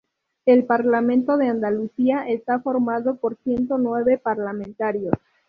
[0.47, 5.13] El Parlamento de Andalucía está formado por ciento nueve parlamentarios.